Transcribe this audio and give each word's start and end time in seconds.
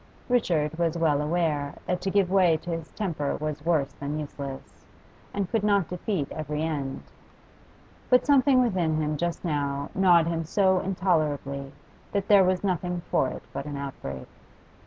Richard 0.29 0.79
was 0.79 0.97
well 0.97 1.21
aware 1.21 1.75
that 1.85 2.01
to 2.01 2.09
give 2.09 2.31
way 2.31 2.57
to 2.63 2.71
his 2.71 2.91
temper 2.93 3.35
was 3.35 3.63
worse 3.63 3.93
than 3.93 4.17
useless, 4.19 4.83
and 5.31 5.47
could 5.47 5.63
only 5.63 5.85
defeat 5.87 6.27
every 6.31 6.63
end; 6.63 7.03
but 8.09 8.25
something 8.25 8.63
within 8.63 8.99
him 8.99 9.15
just 9.15 9.45
now 9.45 9.91
gnawed 9.93 10.47
so 10.47 10.79
intolerably 10.79 11.71
that 12.13 12.29
there 12.29 12.43
was 12.43 12.63
nothing 12.63 13.01
for 13.11 13.27
it 13.27 13.43
but 13.53 13.67
an 13.67 13.77
outbreak. 13.77 14.27